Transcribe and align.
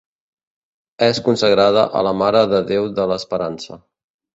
És 1.09 1.21
consagrada 1.29 1.85
a 2.01 2.05
la 2.11 2.17
Mare 2.25 2.45
de 2.57 2.67
Déu 2.75 2.93
de 3.01 3.11
l'Esperança. 3.15 3.85